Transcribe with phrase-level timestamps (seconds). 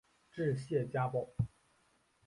[0.31, 1.29] 治谢家堡。